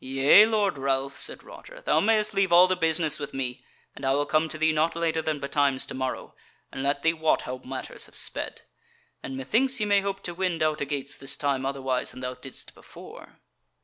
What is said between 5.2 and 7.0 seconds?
than betimes to morrow, and